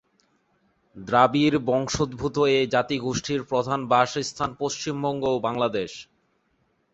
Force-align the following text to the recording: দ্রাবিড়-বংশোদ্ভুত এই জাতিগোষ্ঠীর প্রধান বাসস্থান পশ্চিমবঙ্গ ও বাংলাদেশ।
দ্রাবিড়-বংশোদ্ভুত 0.97 2.35
এই 2.51 2.65
জাতিগোষ্ঠীর 2.67 3.41
প্রধান 3.43 3.79
বাসস্থান 3.87 4.49
পশ্চিমবঙ্গ 4.59 5.23
ও 5.27 5.37
বাংলাদেশ। 5.39 5.91